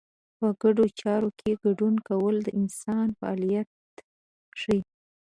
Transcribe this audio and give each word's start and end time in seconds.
په 0.37 0.47
ګډو 0.61 0.85
چارو 0.99 1.29
کې 1.39 1.51
ګډون 1.63 1.95
کول 2.09 2.35
د 2.43 2.47
انسان 2.59 3.07
فعالیت 3.19 3.69
ښيي. 4.59 4.81